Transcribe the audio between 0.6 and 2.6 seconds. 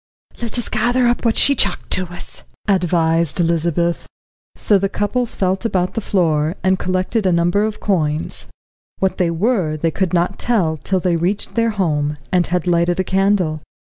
gather up what she chucked to us,"